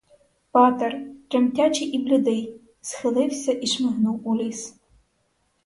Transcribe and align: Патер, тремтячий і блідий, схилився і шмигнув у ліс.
Патер, 0.51 1.01
тремтячий 1.29 1.87
і 1.87 1.99
блідий, 2.05 2.61
схилився 2.81 3.51
і 3.61 3.67
шмигнув 3.67 4.27
у 4.27 4.35
ліс. 4.35 4.75